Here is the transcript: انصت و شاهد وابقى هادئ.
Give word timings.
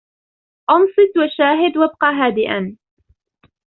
انصت 0.69 1.13
و 1.17 1.21
شاهد 1.37 1.77
وابقى 1.77 2.09
هادئ. 2.13 2.75